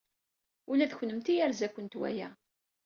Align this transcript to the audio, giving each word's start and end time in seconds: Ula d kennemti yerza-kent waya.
Ula 0.71 0.85
d 0.89 0.91
kennemti 0.95 1.33
yerza-kent 1.35 1.97
waya. 1.99 2.29